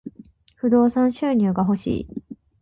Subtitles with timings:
[0.59, 2.07] 不動産収入が欲しい。